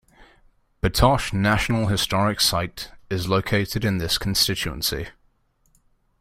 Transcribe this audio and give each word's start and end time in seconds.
Batoche 0.81 1.31
National 1.31 1.85
Historic 1.85 2.39
Site 2.41 2.91
is 3.11 3.27
located 3.29 3.85
in 3.85 3.99
this 3.99 4.17
constituency. 4.17 5.09